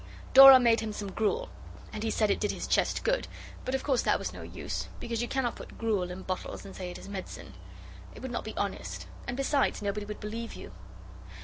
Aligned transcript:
Dora 0.33 0.59
made 0.59 0.79
him 0.79 0.93
some 0.93 1.11
gruel, 1.11 1.49
and 1.93 2.01
he 2.01 2.09
said 2.09 2.31
it 2.31 2.39
did 2.39 2.49
his 2.51 2.65
chest 2.65 3.03
good; 3.03 3.27
but 3.63 3.75
of 3.75 3.83
course 3.83 4.01
that 4.01 4.17
was 4.17 4.33
no 4.33 4.41
use, 4.41 4.87
because 4.99 5.21
you 5.21 5.27
cannot 5.27 5.53
put 5.55 5.77
gruel 5.77 6.09
in 6.09 6.23
bottles 6.23 6.65
and 6.65 6.75
say 6.75 6.89
it 6.89 6.97
is 6.97 7.07
medicine. 7.07 7.53
It 8.15 8.23
would 8.23 8.31
not 8.31 8.43
be 8.43 8.57
honest, 8.57 9.05
and 9.27 9.37
besides 9.37 9.79
nobody 9.79 10.07
would 10.07 10.19
believe 10.19 10.55
you. 10.55 10.71